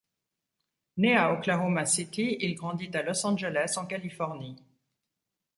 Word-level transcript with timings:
Né 0.97 1.15
à 1.15 1.31
Oklahoma 1.31 1.85
City, 1.85 2.35
il 2.39 2.55
grandit 2.55 2.89
à 2.97 3.03
Los 3.03 3.23
Angeles 3.27 3.73
en 3.77 3.85
Californie. 3.85 4.55